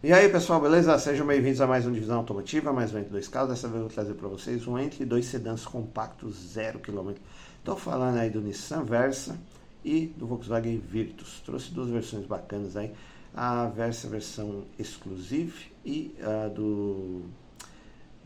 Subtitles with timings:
[0.00, 0.96] E aí pessoal, beleza?
[0.96, 3.50] Sejam bem-vindos a mais um Divisão Automotiva, mais um Entre Dois Carros.
[3.50, 7.14] Dessa vez eu vou trazer para vocês um Entre Dois Sedãs compactos 0 km.
[7.58, 9.36] Estou falando aí do Nissan Versa
[9.84, 11.40] e do Volkswagen Virtus.
[11.40, 12.92] Trouxe duas versões bacanas aí.
[13.34, 17.22] A Versa versão Exclusive e a do,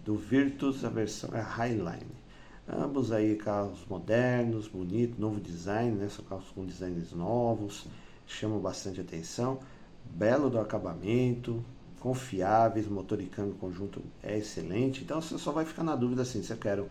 [0.04, 2.20] do Virtus, a versão é Highline.
[2.68, 6.10] Ambos aí carros modernos, bonitos, novo design, né?
[6.10, 7.86] São carros com designs novos,
[8.26, 9.58] chamam bastante atenção
[10.04, 11.64] belo do acabamento,
[12.00, 15.02] confiáveis, motor e câmbio conjunto é excelente.
[15.02, 16.88] Então você só vai ficar na dúvida assim, se eu quero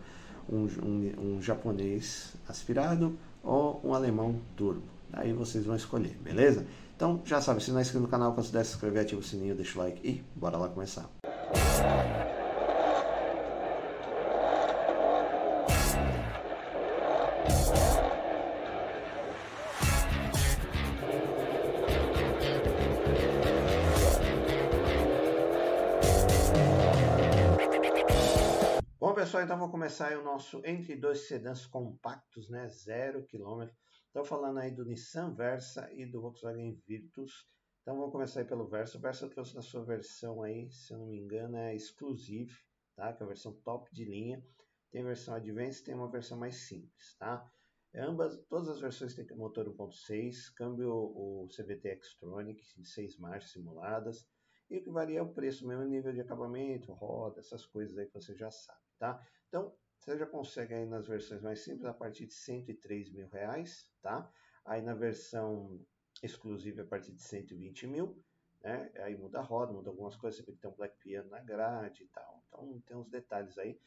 [0.48, 4.82] um, um, um japonês aspirado ou um alemão turbo.
[5.12, 6.64] Aí vocês vão escolher, beleza?
[6.96, 9.54] Então já sabe, se não é inscrito no canal, considere se inscrever, ativa o sininho,
[9.54, 11.08] deixa o like e bora lá começar.
[29.82, 33.74] Começar o nosso entre dois sedãs compactos, né, zero quilômetro.
[34.06, 37.48] Estou falando aí do Nissan Versa e do Volkswagen Virtus.
[37.80, 38.96] Então vamos começar aí pelo Versa.
[38.96, 42.54] O Versa trouxe na sua versão aí, se eu não me engano, é Exclusive,
[42.94, 43.12] tá?
[43.12, 44.40] Que é a versão top de linha.
[44.92, 47.44] Tem versão Advanced, tem uma versão mais simples, tá?
[47.92, 54.24] Ambas, todas as versões têm motor 1.6, câmbio o CVT Xtronic de 6 marchas simuladas.
[54.70, 58.06] E o que varia é o preço, mesmo nível de acabamento, roda, essas coisas aí
[58.06, 59.20] que você já sabe tá?
[59.52, 63.92] Então, você já consegue aí nas versões mais simples a partir de 103 mil reais,
[64.00, 64.32] tá?
[64.64, 65.86] Aí na versão
[66.22, 68.24] exclusiva a partir de 120 mil,
[68.62, 68.90] né?
[68.96, 71.40] Aí muda a roda, muda algumas coisas, você tem que ter um black piano na
[71.42, 72.42] grade e tal.
[72.46, 73.78] Então tem uns detalhes aí.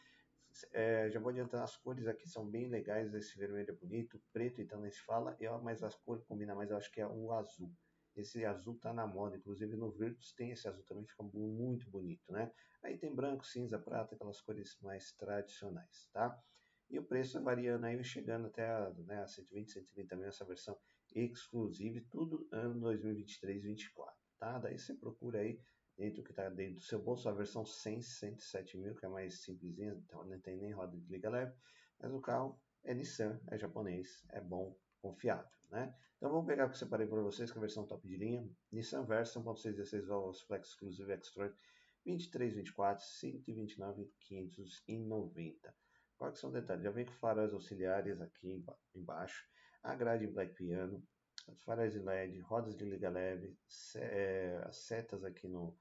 [0.72, 4.62] É, já vou adiantar, as cores aqui são bem legais, esse vermelho é bonito, preto
[4.62, 7.32] então nem se fala, eu, mas as cores combinam mais, eu acho que é o
[7.32, 7.76] azul.
[8.16, 12.32] Esse azul tá na moda, inclusive no Virtus tem esse azul também, fica muito bonito,
[12.32, 12.52] né?
[12.84, 16.40] Aí tem branco, cinza, prata, aquelas cores mais tradicionais, tá?
[16.90, 20.78] E o preço variando aí, chegando até a, né, a 120, 130 mil essa versão
[21.14, 24.59] exclusiva, tudo ano 2023, 2024, tá?
[24.59, 25.59] Daí você procura aí
[25.98, 29.42] dentro que está dentro do seu bolso a versão 100, 107 mil, que é mais
[29.42, 31.54] simplesinha, então não tem nem roda de liga leve,
[32.00, 35.96] mas o carro é Nissan, é japonês, é bom, confiável, né?
[36.18, 38.18] Então vamos pegar o que eu separei para vocês, que é a versão top de
[38.18, 38.50] linha.
[38.72, 41.54] Nissan Versa 1.616 válvulas Flex Exclusive Extra
[42.04, 45.76] 2324 129 590.
[46.18, 46.84] Quais são os detalhes?
[46.84, 49.46] Já vem com faróis auxiliares aqui embaixo,
[49.84, 51.04] a grade em black piano,
[51.66, 53.56] faróis de LED, rodas de liga leve,
[53.98, 55.78] é, as setas aqui no,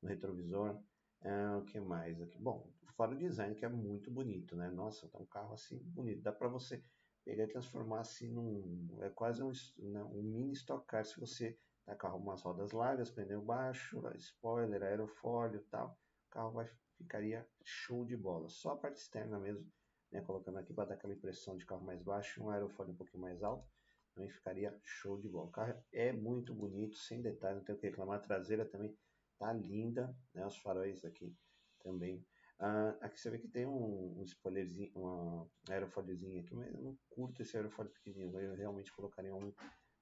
[0.00, 0.80] no retrovisor.
[1.20, 2.38] É, o que mais aqui?
[2.38, 4.70] Bom, o faro design que é muito bonito, né?
[4.70, 6.22] Nossa, tá um carro assim bonito.
[6.22, 6.82] Dá para você
[7.24, 8.98] pegar e transformar assim num.
[9.02, 13.10] É quase um, né, um mini Stock Car se você tá carro umas rodas largas,
[13.10, 15.98] pneu baixo, spoiler, aerofólio e tal.
[16.28, 18.48] O carro vai, ficaria show de bola.
[18.48, 19.66] Só a parte externa mesmo,
[20.10, 23.22] né, colocando aqui para dar aquela impressão de carro mais baixo, um aerofólio um pouquinho
[23.22, 23.66] mais alto,
[24.14, 25.48] também ficaria show de bola.
[25.48, 28.18] O carro é muito bonito, sem detalhe, não tem o que reclamar.
[28.18, 28.96] A traseira também
[29.38, 31.34] tá linda, né, os faróis aqui
[31.82, 32.24] também
[32.60, 36.98] Uh, aqui você vê que tem um, um spoilerzinho, uma aerofóliozinho aqui, mas eu não
[37.10, 38.38] curto esse aerofólio pequenininho.
[38.38, 39.52] Eu realmente colocaria um,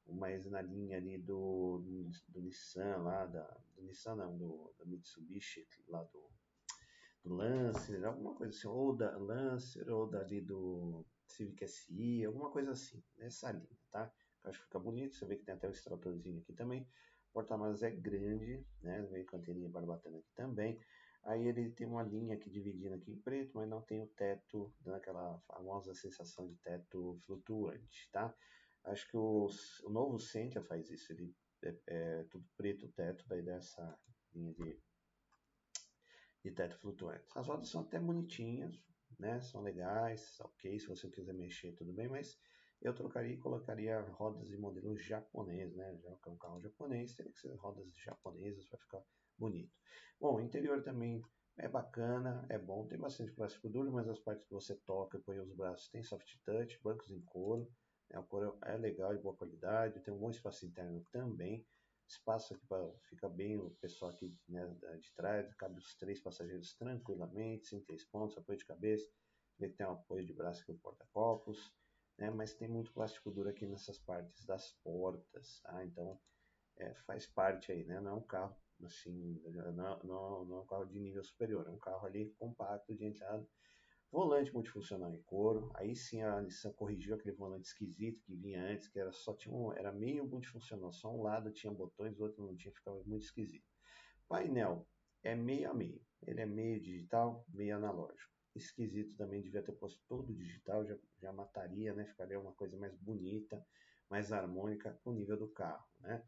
[0.06, 3.44] um mais na linha ali do, do, do, Nissan lá, da,
[3.74, 6.30] do Nissan não, do, da Mitsubishi lá do,
[7.24, 12.72] do Lancer, alguma coisa assim, ou da Lancer, ou dali do Civic SI, alguma coisa
[12.72, 14.12] assim, nessa linha, tá?
[14.42, 16.82] Eu acho que fica bonito, você vê que tem até o extratorzinho aqui também.
[17.28, 19.02] O porta-malas é grande, né?
[19.10, 20.80] Vem com anteirinha barbatana aqui também.
[21.24, 24.74] Aí ele tem uma linha aqui dividindo aqui em preto, mas não tem o teto,
[24.80, 28.34] dando aquela famosa sensação de teto flutuante, tá?
[28.84, 29.48] Acho que o,
[29.84, 33.98] o novo Sentia faz isso, ele é, é, tudo preto o teto, daí dessa
[34.32, 34.82] linha de,
[36.42, 37.26] de teto flutuante.
[37.34, 38.82] As rodas são até bonitinhas,
[39.18, 39.40] né?
[39.42, 42.40] São legais, ok, se você quiser mexer tudo bem, mas
[42.80, 45.98] eu trocaria e colocaria rodas de modelo japonês, né?
[45.98, 49.02] Já que é um carro japonês, teria que ser rodas japonesas para ficar
[49.38, 49.72] bonito.
[50.18, 51.22] Bom, o interior também
[51.58, 55.20] é bacana, é bom, tem bastante plástico duro, mas as partes que você toca e
[55.20, 57.70] põe os braços tem soft touch, bancos em couro,
[58.10, 58.18] né?
[58.18, 61.66] o couro é legal, de boa qualidade, tem um bom espaço interno também,
[62.08, 64.66] espaço aqui para ficar bem o pessoal aqui né,
[65.00, 69.06] de trás, cabe os três passageiros tranquilamente, sem três pontos, apoio de cabeça,
[69.58, 71.70] que tem um apoio de braço aqui no porta-copos,
[72.20, 75.84] né, mas tem muito plástico duro aqui nessas partes das portas, tá?
[75.84, 76.20] então
[76.76, 78.00] é, faz parte aí, né?
[78.00, 79.40] não é um carro assim,
[79.74, 83.04] não, não, não é um carro de nível superior, é um carro ali compacto de
[83.04, 83.46] entrada,
[84.10, 88.88] volante multifuncional em couro, aí sim a Nissan corrigiu aquele volante esquisito que vinha antes,
[88.88, 92.44] que era só tinha um, era meio multifuncional, só um lado tinha botões, o outro
[92.44, 93.66] não tinha, ficava muito esquisito.
[94.28, 94.86] Painel
[95.22, 96.00] é meio a meio.
[96.26, 98.39] Ele é meio digital, meio analógico.
[98.54, 102.04] Esquisito também, devia ter posto todo digital, já, já mataria, né?
[102.04, 103.64] Ficaria uma coisa mais bonita,
[104.08, 106.26] mais harmônica com o nível do carro, né?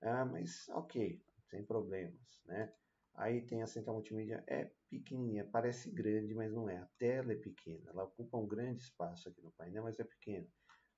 [0.00, 2.74] Ah, mas ok, sem problemas, né?
[3.14, 6.78] Aí tem a central multimídia, é pequenininha, parece grande, mas não é.
[6.78, 10.48] A tela é pequena, ela ocupa um grande espaço aqui no painel, mas é pequena.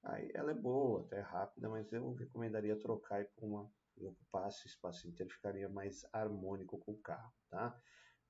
[0.02, 4.68] Aí ela é boa, até rápida, mas eu recomendaria trocar por uma que ocupasse o
[4.68, 7.78] espaço inteiro, ficaria mais harmônico com o carro, tá?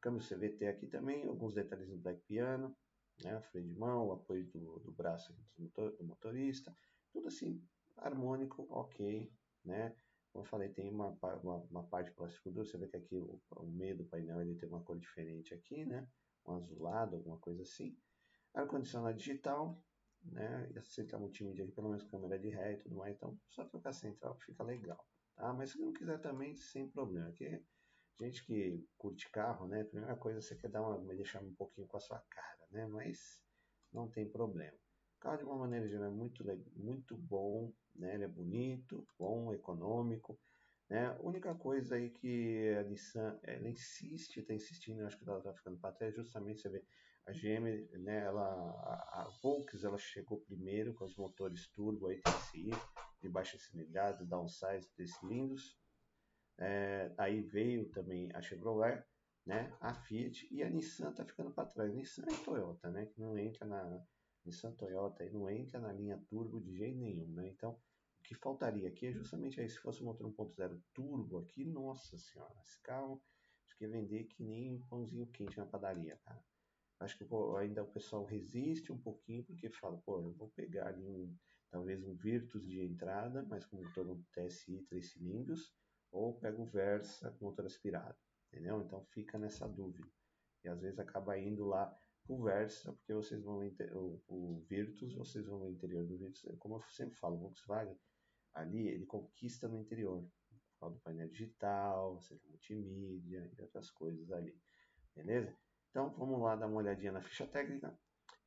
[0.03, 2.77] Câmbio CVT aqui também, alguns detalhes no black piano,
[3.23, 3.41] né?
[3.41, 6.77] freio de mão, o apoio do, do braço do, motor, do motorista,
[7.13, 7.65] tudo assim
[7.99, 9.33] harmônico, ok,
[9.65, 9.95] né?
[10.33, 13.41] Como eu falei, tem uma, uma, uma parte plástico duro, você vê que aqui o,
[13.51, 16.09] o, meio do painel ele tem uma cor diferente aqui, né?
[16.45, 17.97] Um azulado, alguma coisa assim.
[18.55, 19.81] Ar-condicionado digital,
[20.25, 20.69] né?
[20.75, 23.65] E a central multimídia aqui, pelo menos câmera de ré e tudo mais, então só
[23.65, 25.07] trocar central fica legal,
[25.37, 25.53] tá?
[25.53, 27.63] Mas se não quiser também, sem problema, aqui
[28.21, 29.83] gente que curte carro, né?
[29.83, 32.87] A primeira coisa você quer dar uma, deixar um pouquinho com a sua cara, né?
[32.87, 33.43] Mas
[33.93, 34.77] não tem problema.
[35.17, 36.45] O carro de uma maneira geral é muito,
[36.75, 38.15] muito bom, né?
[38.15, 40.39] Ele é bonito, bom, econômico.
[40.89, 41.07] Né?
[41.07, 45.55] A única coisa aí que a Nissan ela insiste, está insistindo, acho que ela está
[45.55, 46.85] ficando para trás, é justamente você vê
[47.27, 52.21] a GM, né, ela, a, Volks, ela chegou primeiro com os motores turbo aí
[53.23, 55.79] de baixa cilindrada, downsize, três cilindros.
[56.65, 59.03] É, aí veio também a Chevrolet,
[59.45, 61.93] né, a Fiat e a Nissan está ficando para trás.
[61.93, 64.01] Nissan e Toyota, né, que não entra na
[64.45, 67.49] Nissan Toyota, aí não entra na linha turbo de jeito nenhum, né?
[67.49, 71.65] Então o que faltaria aqui é justamente aí, se fosse um motor 1.0 turbo aqui,
[71.65, 73.21] nossa senhora, esse carro
[73.67, 76.45] acho que ia vender que nem pãozinho quente na padaria, cara.
[77.01, 80.87] Acho que pô, ainda o pessoal resiste um pouquinho porque fala, pô, eu vou pegar
[80.87, 81.37] ali um,
[81.73, 85.75] talvez um Virtus de entrada, mas com motor um TSI 3 cilindros,
[86.13, 88.17] ou pego o Versa com motor aspirado,
[88.49, 88.83] entendeu?
[88.83, 90.07] Então fica nessa dúvida.
[90.63, 91.93] E às vezes acaba indo lá
[92.29, 93.59] o Versa, porque vocês vão
[93.95, 97.99] o, o Virtus, vocês vão no interior do Virtus, como eu sempre falo, Volkswagen
[98.55, 104.31] ali ele conquista no interior, por causa do painel digital, seja multimídia e outras coisas
[104.31, 104.55] ali,
[105.15, 105.57] beleza?
[105.91, 107.99] Então vamos lá dar uma olhadinha na ficha técnica.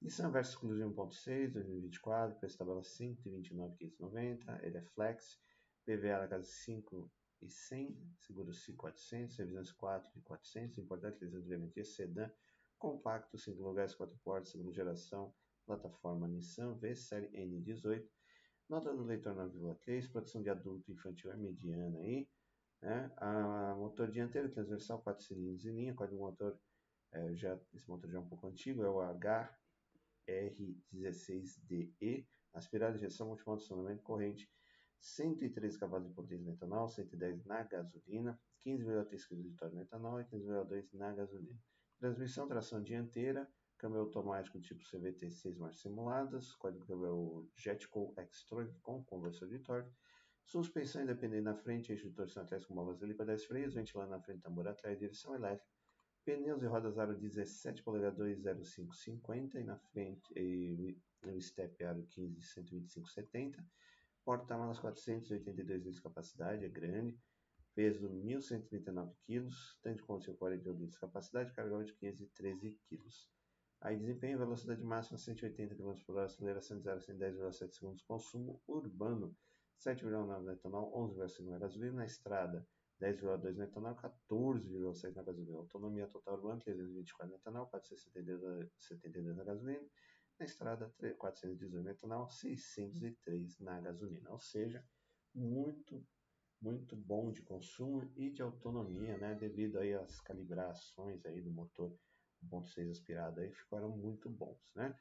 [0.02, 5.40] Nissan Versa Exclusive 1.6, 2024, preço tabela 129.590, ele é flex,
[5.86, 7.12] PVA na casa 5
[7.46, 12.30] e 100, seguro 400, revisões 4 de 400, importante que eles garantia sedã,
[12.78, 15.34] compacto, 5 lugares, 4 portas, segunda geração,
[15.66, 18.08] plataforma Nissan V, série N18,
[18.68, 22.28] Nota do leitor 9,3, produção de adulto infantil é mediana aí.
[22.82, 23.12] Né?
[23.18, 26.60] A motor dianteiro transversal 4 cilindros em linha, código motor,
[27.12, 28.96] é, já, esse motor já é um pouco antigo, é o
[30.28, 32.26] HR16DE,
[32.56, 34.50] aspirado, injeção, multimodo, acionamento, corrente,
[35.00, 40.20] 113 cavalos de potência no etanol, 110 na gasolina, 15,3 kg de torque no etanol
[40.20, 41.60] e 15,2 na gasolina.
[42.00, 49.04] Transmissão, tração dianteira, câmbio automático tipo CVT6 marchas simuladas, código câmbio é Jetco X-Tronic com
[49.04, 49.92] conversor de torque,
[50.46, 54.20] suspensão independente na frente, eixo de torção atrás com ali para 10 freios, ventilando na
[54.20, 55.70] frente, tambor atrás, direção elétrica,
[56.26, 62.40] pneus e rodas aro 17 polegadas 20550 e na frente e, o step aro 15
[62.40, 63.64] 12570,
[64.26, 67.18] porta-malas 482 litros de capacidade, é grande,
[67.76, 69.50] peso 1.139 kg,
[69.84, 73.06] tanque de combustível 48 litros de capacidade, carga de 513 kg.
[73.82, 77.02] Aí desempenho, velocidade máxima 180 km por hora, aceleração de 0 a
[77.52, 79.38] 110,7 segundos, consumo urbano
[79.78, 82.68] 7,9 no etanol, 11,5 na gasolina, na estrada
[83.00, 85.58] 10,2 no etanol, 14,6 na gasolina.
[85.58, 89.86] Autonomia total urbana 324 no etanol, 472 na gasolina,
[90.40, 94.32] na estrada 418 no etanol, 603 na gasolina.
[94.32, 94.86] Ou seja,
[95.34, 96.06] muito
[96.62, 101.96] muito bom de consumo e de autonomia, né, devido aí às calibrações aí do motor
[102.42, 104.98] 1.6 aspirado aí ficaram muito bons, né?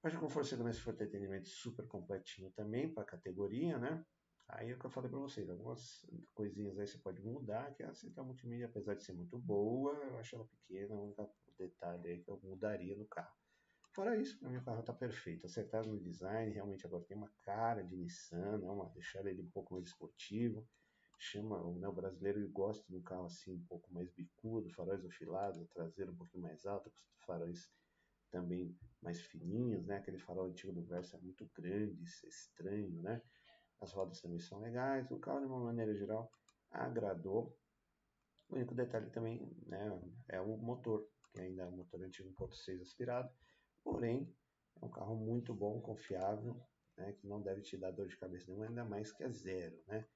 [0.00, 4.04] Parte de conforto, segurança e entretenimento super completinho também para a categoria, né?
[4.48, 7.82] Aí é o que eu falei para vocês, algumas coisinhas aí você pode mudar, que
[7.82, 12.08] a central multimídia, apesar de ser muito boa, eu acho ela pequena, o único detalhe
[12.08, 13.41] aí que eu mudaria no carro.
[13.92, 17.94] Fora isso, o carro está perfeito, acertado no design, realmente agora tem uma cara de
[17.94, 18.70] Nissan, né?
[18.70, 20.66] uma, deixar ele um pouco mais esportivo,
[21.18, 25.68] chama, né, o brasileiro gosta de um carro assim um pouco mais bicudo, faróis afilados,
[25.68, 26.90] traseiro um pouquinho mais alto,
[27.26, 27.70] faróis
[28.30, 29.98] também mais fininhos, né?
[29.98, 33.22] Aquele farol antigo do Versa é muito grande, é estranho, né?
[33.80, 36.30] As rodas também são legais, o carro de uma maneira geral
[36.70, 37.56] agradou.
[38.48, 42.80] O único detalhe também né, é o motor, que ainda é um motor antigo 1.6
[42.80, 43.30] aspirado,
[43.82, 44.34] porém
[44.80, 46.60] é um carro muito bom, confiável,
[46.96, 49.82] né, que não deve te dar dor de cabeça nenhuma, ainda mais que é zero,
[49.86, 50.06] né?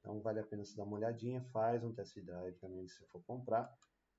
[0.00, 3.22] Então vale a pena você dar uma olhadinha, faz um test drive também se for
[3.24, 3.72] comprar.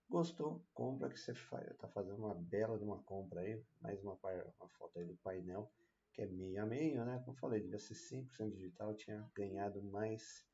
[0.10, 0.65] Gostou?
[0.74, 3.62] Compra que você está fazendo uma bela de uma compra aí.
[3.81, 5.72] Mais uma, uma foto aí do painel,
[6.13, 7.19] que é meio a meio, né?
[7.19, 10.45] Como eu falei, devia ser 100% digital, tinha ganhado mais,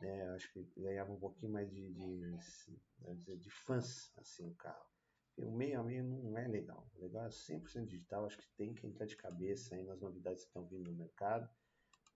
[0.00, 0.28] né?
[0.30, 4.95] Acho que ganhava um pouquinho mais de, de, de fãs, assim, o carro.
[5.38, 6.88] O meio a meio não é legal.
[6.94, 10.42] O legal é 100% digital, acho que tem que entrar de cabeça aí nas novidades
[10.42, 11.48] que estão vindo no mercado,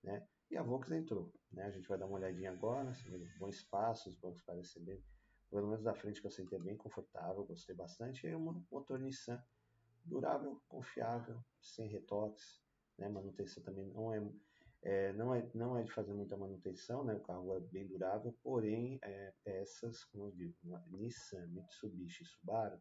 [0.02, 0.26] né?
[0.50, 1.64] E a Volks entrou, né?
[1.64, 2.92] A gente vai dar uma olhadinha agora,
[3.38, 5.02] bom espaço, os bancos parecem bem
[5.50, 8.26] pelo menos da frente que eu sentei bem confortável, gostei bastante.
[8.26, 9.42] E um motor Nissan
[10.04, 12.62] durável, confiável, sem retoques,
[12.96, 13.08] né?
[13.08, 14.22] Manutenção também não é,
[14.82, 17.14] é, não é não é de fazer muita manutenção, né?
[17.14, 20.54] O carro é bem durável, porém é, peças, como eu digo,
[20.86, 22.80] Nissan, Mitsubishi, Subaru,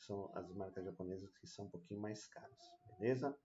[0.00, 2.58] que são as marcas japonesas que são um pouquinho mais caras,
[2.98, 3.38] beleza?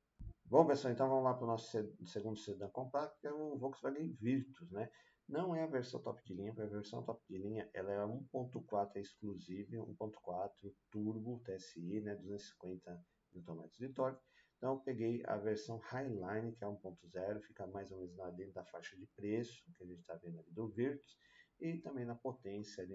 [0.46, 1.70] Bom, pessoal, então vamos lá para o nosso
[2.06, 4.90] segundo sedã compacto, que é o Volkswagen Virtus, né?
[5.28, 8.98] Não é a versão top de linha, a versão top de linha ela é 1.4
[8.98, 14.24] exclusiva, 1.4 turbo TSI, né, 250 Nm de torque.
[14.58, 18.54] Então eu peguei a versão Highline, que é 1.0, fica mais ou menos lá dentro
[18.54, 21.18] da faixa de preço que a gente está vendo ali do Virtus,
[21.60, 22.94] e também na potência, ali,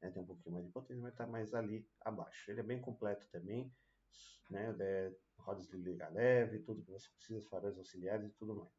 [0.00, 2.50] né, tem um pouquinho mais de potência, mas está mais ali abaixo.
[2.50, 3.72] Ele é bem completo também,
[4.50, 8.72] né, é, rodas de liga leve, tudo que você precisa, faróis auxiliares e tudo mais.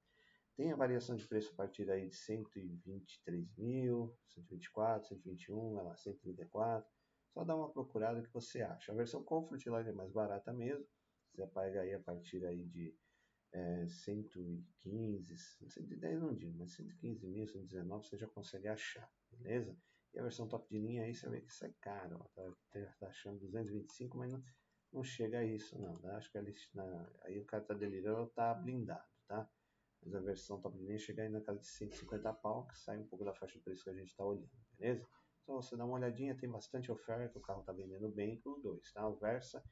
[0.56, 6.92] Tem a variação de preço a partir aí de 123 mil, 124, 121, ela 134.
[7.34, 8.92] Só dá uma procurada que você acha.
[8.92, 10.86] A versão Comfort é mais barata mesmo.
[11.32, 12.94] Você paga aí a partir aí de
[13.54, 19.78] é, 115, 110 não digo, mas 115 mil, 119 você já consegue achar, beleza?
[20.14, 23.08] E a versão top de linha aí você vê que sai caro, ó, tá, tá
[23.08, 24.44] achando 225, mas não,
[24.92, 26.18] não chega a isso não, tá?
[26.18, 29.50] Acho que ali, na, aí o cara tá delirando, tá blindado, tá?
[30.02, 32.98] Mas a versão top de linha chega aí na casa de 150 pau, que sai
[32.98, 35.08] um pouco da faixa de preço que a gente está olhando, beleza?
[35.44, 38.92] Então você dá uma olhadinha, tem bastante oferta, o carro está vendendo bem, os dois,
[38.92, 39.08] tá?
[39.08, 39.64] O Versa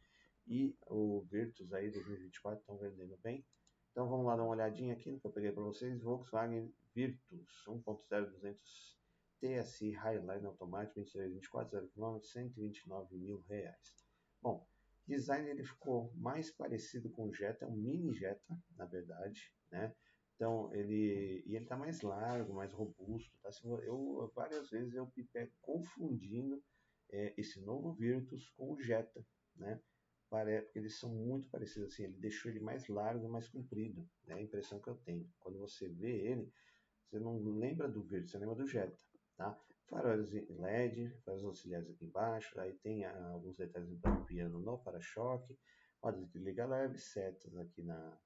[0.47, 3.45] e o Virtus aí 2024 estão vendendo bem.
[3.91, 6.01] Então vamos lá dar uma olhadinha aqui no que eu peguei para vocês.
[6.01, 8.96] Volkswagen Virtus 1.0 200
[9.39, 13.95] TSI Highline automático 23 24 0 km 129 mil reais.
[14.41, 14.67] Bom,
[15.07, 19.95] design ele ficou mais parecido com o Jetta, um mini Jetta, na verdade, né?
[20.35, 23.35] Então, ele, e ele está mais largo, mais robusto.
[23.41, 23.49] Tá?
[23.83, 26.63] Eu, várias vezes eu me pego confundindo
[27.09, 29.25] é, esse novo Virtus com o Jetta,
[29.55, 29.81] né?
[30.29, 32.03] Porque eles são muito parecidos assim.
[32.03, 34.07] Ele deixou ele mais largo, mais comprido.
[34.25, 34.35] Né?
[34.35, 35.27] A impressão que eu tenho.
[35.39, 36.51] Quando você vê ele,
[37.09, 38.97] você não lembra do Virtus, você lembra do Jetta,
[39.37, 39.57] tá?
[39.89, 42.59] Faróis LED, faróis auxiliares aqui embaixo.
[42.59, 45.57] Aí tem ah, alguns detalhes do piano no para-choque.
[46.03, 48.17] Rodas de liga leve, setas aqui na,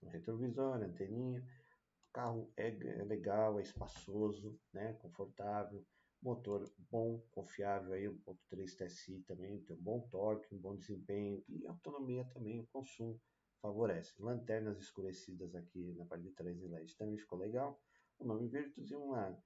[0.00, 1.40] no retrovisor, anteninha.
[2.08, 5.84] O carro é, é legal, é espaçoso, né, confortável,
[6.22, 11.66] motor bom, confiável aí, 1.3 TSI também, tem um bom torque, um bom desempenho e
[11.66, 13.18] autonomia também, o consumo
[13.62, 14.14] favorece.
[14.20, 17.80] Lanternas escurecidas aqui na parte de trás em LED também ficou legal.
[18.18, 19.36] O nome Virtus e uma,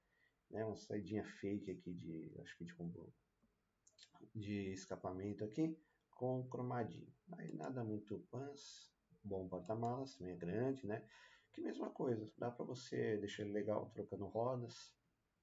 [0.50, 2.74] né, uma saidinha fake aqui de, acho que de,
[4.34, 5.76] de escapamento aqui
[6.10, 7.12] com cromadinho.
[7.32, 8.90] Aí nada muito pans,
[9.22, 11.06] bom porta-malas, também é grande, né?
[11.52, 14.94] Que mesma coisa, dá para você deixar ele legal trocando rodas,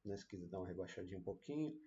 [0.04, 0.18] né?
[0.18, 1.80] Se quiser dar uma rebaixadinha um pouquinho.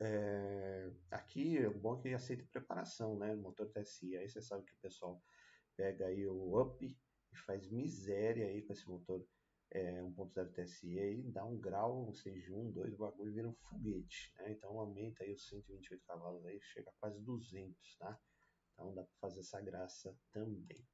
[0.00, 3.34] É, aqui o bom é que aceita preparação, né?
[3.34, 5.22] Motor TSI, aí você sabe que o pessoal
[5.76, 9.24] pega aí o Up e faz miséria aí com esse motor
[9.70, 14.52] é, 1.0 TSI aí, dá um grau, um, dois, o bagulho vira um foguete, né?
[14.52, 18.20] Então aumenta aí os 128 cavalos aí, chega a quase 200, tá?
[18.72, 20.86] Então dá para fazer essa graça também.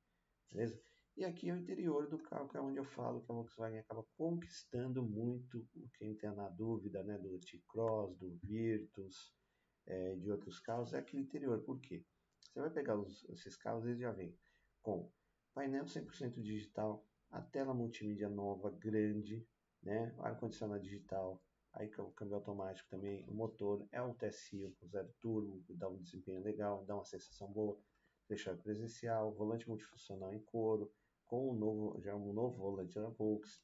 [0.50, 0.80] Beleza?
[1.16, 3.80] E aqui é o interior do carro, que é onde eu falo que a Volkswagen
[3.80, 5.66] acaba conquistando muito
[5.98, 9.34] quem tem na dúvida né, do T-Cross, do Virtus,
[9.86, 11.60] é, de outros carros, é aquele interior.
[11.62, 12.04] Por quê?
[12.52, 14.36] Você vai pegar os, esses carros, eles já vêm
[14.82, 15.12] com
[15.52, 19.46] painel 100% digital, a tela multimídia nova, grande,
[19.82, 25.08] né, ar-condicionado digital, Aí o câmbio automático também, o motor é um TSI com zero
[25.20, 27.78] turbo, dá um desempenho legal, dá uma sensação boa.
[28.26, 30.92] Fechado presencial, volante multifuncional em couro,
[31.26, 33.60] com um novo, já um novo volante na Volks,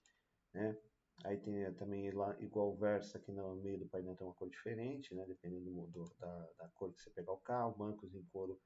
[0.53, 0.77] né?
[1.25, 4.49] Aí tem também lá, igual o Versa, aqui no meio do painel tem uma cor
[4.51, 5.25] diferente, né?
[5.27, 8.61] Dependendo do, da, da cor que você pegar o carro, bancos em couro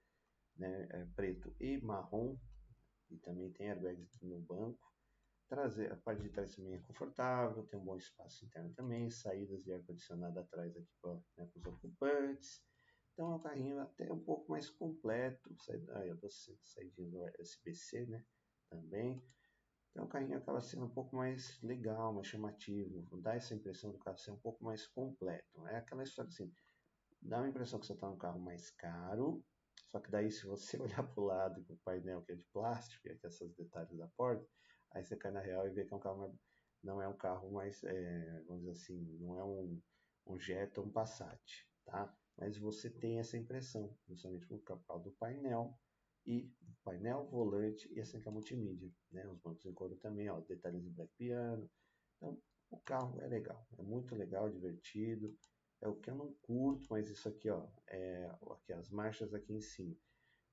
[0.57, 0.87] né?
[0.90, 2.37] É, preto e marrom,
[3.11, 4.89] e também tem airbags no banco.
[5.50, 9.64] Trazer, a parte de trás também é confortável, tem um bom espaço interno também, saídas
[9.64, 12.62] de ar-condicionado atrás aqui para né, os ocupantes.
[13.12, 15.52] Então é um carrinho até um pouco mais completo,
[15.97, 18.25] aí eu tô saidinho do SBC, né,
[18.71, 19.21] também.
[19.90, 23.99] Então o carrinho acaba sendo um pouco mais legal, mais chamativo, dá essa impressão do
[23.99, 25.66] carro ser um pouco mais completo.
[25.66, 26.54] É aquela história assim,
[27.21, 29.45] dá uma impressão que você está num carro mais caro,
[29.88, 32.45] só que daí se você olhar para o lado com o painel que é de
[32.52, 33.26] plástico, e aqui
[33.59, 34.47] detalhes da porta,
[34.92, 36.38] aí você cai na real e vê que é um carro
[36.82, 39.80] não é um carro mais, é, vamos dizer assim, não é um,
[40.26, 42.14] um Jetta um Passat, tá?
[42.37, 45.78] Mas você tem essa impressão, justamente por causa do painel
[46.26, 46.50] e
[46.82, 49.26] painel, volante e a central multimídia, né?
[49.28, 51.70] Os bancos em couro também, ó, detalhes em black piano.
[52.16, 55.37] Então, o carro é legal, é muito legal, divertido.
[55.82, 59.52] É o que eu não curto, mas isso aqui, ó, é aqui as marchas aqui
[59.52, 59.94] em cima.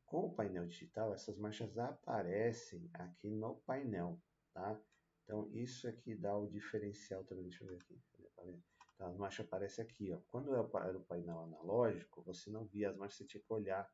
[0.05, 4.21] Com o painel digital, essas marchas aparecem aqui no painel,
[4.57, 4.81] tá?
[5.23, 7.47] Então, isso aqui dá o diferencial também.
[7.47, 8.01] Deixa eu ver aqui.
[8.99, 10.19] As marchas aparecem aqui, ó.
[10.31, 13.87] Quando era o painel analógico, você não via as marchas, você tinha que olhar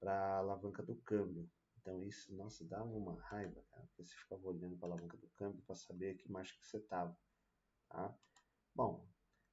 [0.00, 1.48] para a alavanca do câmbio.
[1.80, 5.28] Então isso, nossa, dá uma raiva, cara, porque você ficava olhando para a alavanca do
[5.30, 7.16] câmbio para saber que marcha que você estava,
[7.88, 8.18] tá?
[8.74, 9.06] Bom,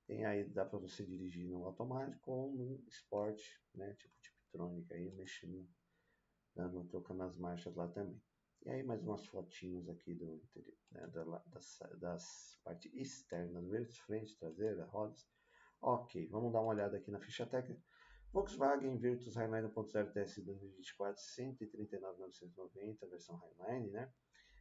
[0.08, 3.42] tem aí, dá para você dirigir no automático ou no Sport,
[3.76, 5.70] né, tipo Tiptronic aí, mexendo,
[6.56, 8.22] dando, trocando as marchas lá também.
[8.66, 10.42] E aí mais umas fotinhos aqui do
[10.92, 15.28] né, das, das partes externas, frente, traseira, rodas.
[15.82, 17.82] Ok, vamos dar uma olhada aqui na ficha técnica.
[18.34, 24.12] Volkswagen Virtus Highline 1.0 TS 2024, 139.990, versão Highline, né?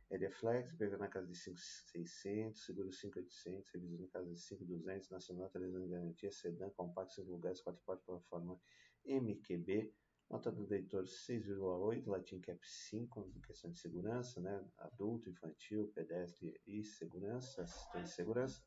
[0.09, 5.11] Ele é flex, PV na casa de 5.600, seguro 5.800, revisão na casa de 5.200,
[5.11, 8.61] nacional, televisão de garantia, sedã, compacto, 5 lugares, 4 portas, plataforma
[9.05, 9.93] MQB,
[10.29, 14.65] nota do leitor 6,8, Latin Cap 5, em questão de segurança, né?
[14.79, 18.63] Adulto, infantil, pedestre e segurança, assistente de segurança.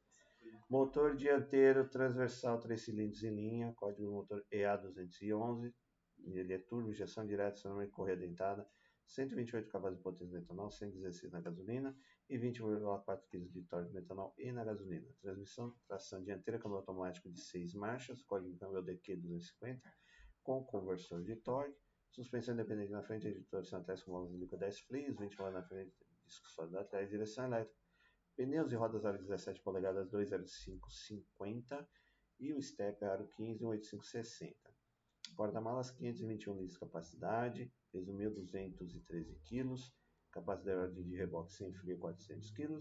[0.70, 5.74] Motor dianteiro transversal 3 cilindros em linha, código motor EA211.
[6.26, 8.68] Ele é turbo, injeção direta, sonora e correia dentada.
[9.06, 11.98] 128 cavalos de potência no etanol, 116 na gasolina
[12.30, 15.08] e 20,4 kg de torque no etanol e na gasolina.
[15.20, 19.82] Transmissão, tração dianteira, câmbio automático de 6 marchas, código câmbio DQ 250,
[20.50, 21.78] com conversor de torque.
[22.10, 25.94] Suspensão independente na frente, editor atrás com válvulas de líquido 10 flios, 20 na frente,
[26.26, 27.80] disco sólido atrás, direção elétrica.
[28.36, 31.88] Pneus e rodas aro 17 polegadas 20550
[32.40, 34.56] e o step aro 15 18560.
[35.36, 39.76] Porta-malas 521 litros de capacidade, peso 1.213 kg,
[40.32, 42.80] capacidade de reboque sem freio 400 kg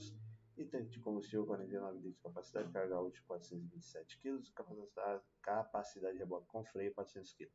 [0.66, 6.46] tanque de combustível 49 litros de capacidade, carga útil 427 kg, capacidade, capacidade de reboque
[6.48, 7.50] com freio 400 kg.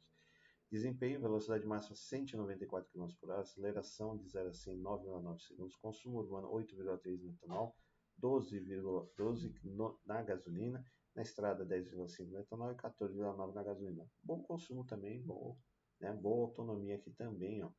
[0.72, 6.18] Desempenho, velocidade máxima 194 km por hora, aceleração de 0 a 100 9,9 segundos, consumo
[6.18, 7.76] urbano 8,3 no etanol,
[8.20, 10.84] 12,12 na gasolina,
[11.16, 14.10] na estrada 10,5 no etanol e 14,9 na gasolina.
[14.24, 15.58] Bom consumo também, bom,
[16.00, 16.12] né?
[16.12, 17.72] boa autonomia aqui também, ó.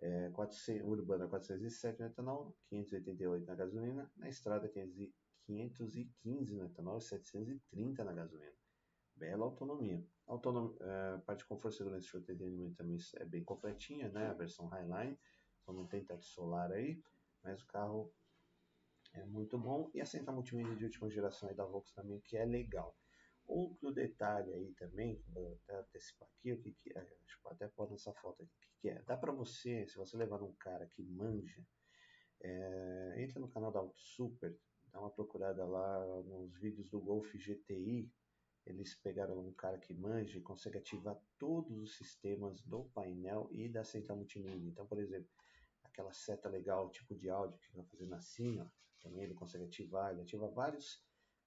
[0.00, 7.02] É, 400, urbana 407 no etanol, 588 na gasolina, na estrada 515 no etanol e
[7.02, 8.52] 730 na gasolina.
[9.16, 10.06] Bela autonomia.
[10.26, 14.28] Autonom, é, parte de conforto, segurança e entretenimento também é bem completinha, né?
[14.28, 15.18] A versão Highline,
[15.64, 17.02] só não tem teto solar aí,
[17.42, 18.12] mas o carro
[19.12, 19.90] é muito bom.
[19.94, 22.96] E a central multimídia de última geração aí da Vox também, que é legal.
[23.48, 27.66] Outro detalhe aí também, vou até antecipar aqui, o que, que é, acho que até
[27.68, 29.02] pôr nessa foto aqui, o que, que é?
[29.02, 31.66] Dá para você, se você levar um cara que manja,
[32.42, 34.54] é, entra no canal da Auto Super,
[34.92, 38.12] dá uma procurada lá nos vídeos do Golf GTI,
[38.66, 43.66] eles pegaram um cara que manja e consegue ativar todos os sistemas do painel e
[43.66, 44.68] da central multimídia.
[44.68, 45.30] Então, por exemplo,
[45.82, 48.66] aquela seta legal, tipo de áudio que vai fazendo assim, ó,
[49.00, 51.02] também ele consegue ativar, ele ativa vários,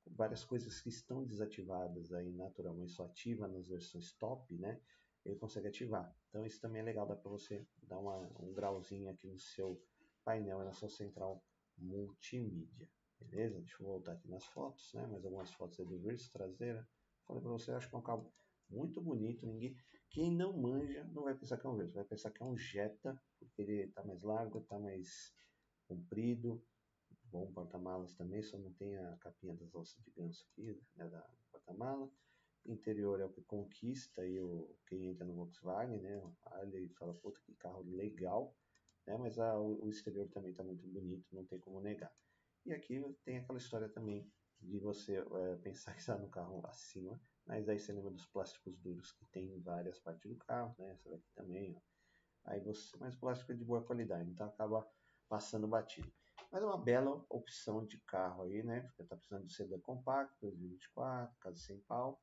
[0.08, 4.80] várias coisas que estão desativadas aí naturalmente, só ativa nas versões top, né?
[5.24, 6.16] Ele consegue ativar.
[6.30, 9.82] Então isso também é legal, dá para você dar uma, um grauzinho aqui no seu
[10.24, 11.44] painel, na sua central
[11.78, 12.90] multimídia.
[13.20, 13.60] Beleza?
[13.60, 15.06] Deixa eu voltar aqui nas fotos, né?
[15.08, 16.88] Mais algumas fotos aí do verso traseira.
[17.28, 18.34] Falei para você, acho que é um carro
[18.70, 19.46] muito bonito.
[19.46, 19.76] Ninguém,
[20.10, 22.58] quem não manja não vai pensar que é um verso, vai pensar que é um
[22.58, 25.34] Jetta, porque ele está mais largo, está mais
[25.88, 26.64] comprido,
[27.32, 31.22] bom porta-malas também, só não tem a capinha das alças de ganso aqui, né, da
[31.52, 32.10] porta-mala.
[32.66, 36.22] Interior é o que conquista aí o, quem entra no Volkswagen, né?
[36.46, 38.56] Olha e fala, puta que carro legal,
[39.08, 39.18] né?
[39.18, 42.14] Mas a, o, o exterior também está muito bonito, não tem como negar.
[42.64, 47.20] E aqui tem aquela história também de você é, pensar que está no carro acima,
[47.48, 50.92] mas aí você lembra dos plásticos duros que tem em várias partes do carro, né?
[50.92, 51.82] Essa daqui também, ó.
[52.44, 54.88] Aí você, mas plástico é de boa qualidade, então acaba
[55.28, 56.12] passando batido.
[56.52, 58.82] Mas é uma bela opção de carro aí, né?
[58.82, 62.22] Porque tá precisando de sedã compacto, 2024, casa sem pau.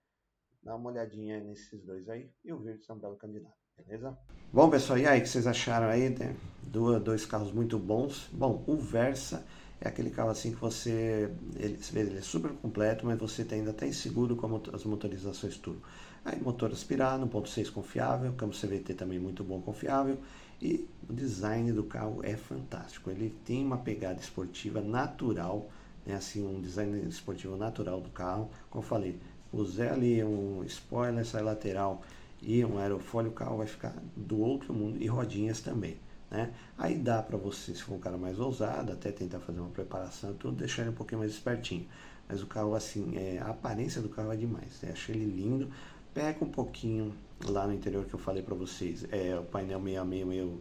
[0.63, 4.19] dá uma olhadinha nesses dois aí e o Virtus é um belo candidato, beleza?
[4.53, 6.11] Bom, pessoal, e aí, o que vocês acharam aí?
[6.11, 6.37] Né?
[6.63, 8.29] Dois, dois carros muito bons.
[8.33, 9.47] Bom, o Versa
[9.81, 13.87] é aquele carro assim que você, ele, ele é super completo, mas você ainda está
[13.87, 15.83] inseguro com as motorizações turbo.
[16.25, 20.19] Aí motor aspirado, 1.6 confiável, câmbio CVT também muito bom, confiável.
[20.61, 23.11] E o design do carro é fantástico.
[23.11, 25.71] Ele tem uma pegada esportiva natural,
[26.05, 26.15] né?
[26.15, 28.51] assim, um design esportivo natural do carro.
[28.71, 29.19] Como eu falei,
[29.53, 32.03] usei ali um spoiler, sai lateral
[32.43, 35.97] e um aerofólio, o carro vai ficar do outro mundo e rodinhas também.
[36.31, 36.53] Né?
[36.77, 40.35] Aí dá para você, se for um cara mais ousado, até tentar fazer uma preparação,
[40.35, 41.87] tudo deixar ele um pouquinho mais espertinho.
[42.29, 44.81] Mas o carro, assim, é, a aparência do carro é demais.
[44.83, 44.91] Né?
[44.93, 45.71] Achei ele lindo.
[46.19, 47.15] Pega um pouquinho
[47.47, 49.07] lá no interior que eu falei para vocês.
[49.13, 50.61] É o painel meio, meio,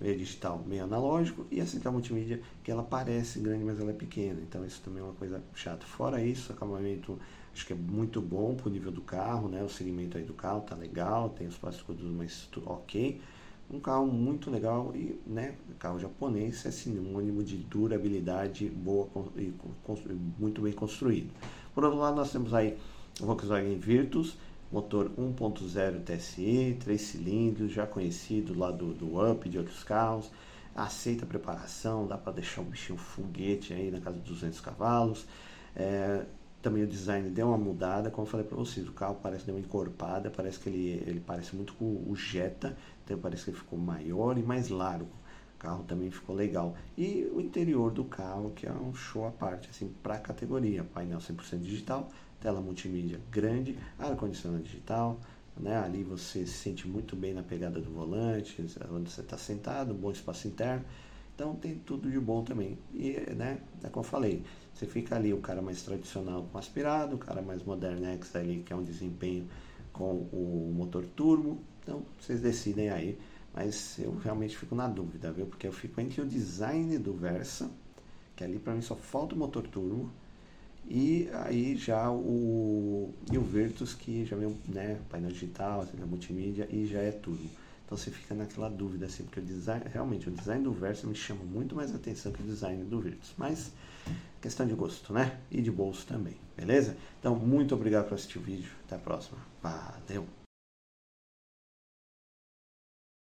[0.00, 1.44] meio, digital, meio analógico.
[1.50, 4.40] E a central multimídia, que ela parece grande, mas ela é pequena.
[4.40, 5.84] Então isso também é uma coisa chata.
[5.84, 7.18] Fora isso, acabamento
[7.52, 9.62] acho que é muito bom pro nível do carro, né?
[9.62, 13.20] O segmento aí do carro tá legal, tem os plásticos mais ok
[13.70, 19.52] um carro muito legal e né, carro japonês é sinônimo de durabilidade boa e
[20.38, 21.30] muito bem construído.
[21.74, 22.76] Por outro lado, nós temos aí
[23.20, 24.36] o Volkswagen Virtus,
[24.74, 30.32] motor 1.0 TSI, 3 cilindros, já conhecido lá do, do Up, de outros carros,
[30.74, 35.26] aceita preparação, dá para deixar o bichinho foguete aí na casa de 200 cavalos.
[35.76, 36.24] É,
[36.60, 39.54] também o design deu uma mudada, como eu falei para vocês, o carro parece deu
[39.54, 43.58] uma encorpada, parece que ele, ele parece muito com o Jetta, então parece que ele
[43.58, 45.12] ficou maior e mais largo.
[45.54, 46.74] O carro também ficou legal.
[46.98, 50.82] E o interior do carro, que é um show à parte, assim, para a categoria.
[50.82, 52.10] Painel 100% digital,
[52.44, 55.18] tela multimídia grande, ar-condicionado digital,
[55.56, 55.78] né?
[55.78, 60.10] Ali você se sente muito bem na pegada do volante, onde você está sentado, bom
[60.10, 60.84] espaço interno.
[61.34, 62.78] Então tem tudo de bom também.
[62.92, 67.16] E, né, é como eu falei, você fica ali o cara mais tradicional com aspirado,
[67.16, 69.48] o cara mais modernex ali, que é um desempenho
[69.90, 71.58] com o motor turbo.
[71.82, 73.18] Então, vocês decidem aí.
[73.54, 75.46] Mas eu realmente fico na dúvida, viu?
[75.46, 77.70] Porque eu fico entre o design do Versa,
[78.36, 80.10] que ali para mim só falta o motor turbo,
[80.88, 86.68] e aí já o, e o Virtus, que já vem né, painel digital, assim, multimídia,
[86.70, 87.48] e já é turbo.
[87.84, 91.14] Então você fica naquela dúvida, assim, porque o design, realmente, o design do Versa me
[91.14, 93.32] chama muito mais atenção que o design do Virtus.
[93.36, 93.72] Mas,
[94.40, 95.38] questão de gosto, né?
[95.50, 96.96] E de bolso também, beleza?
[97.20, 98.70] Então, muito obrigado por assistir o vídeo.
[98.86, 99.38] Até a próxima.
[99.62, 100.43] Valeu!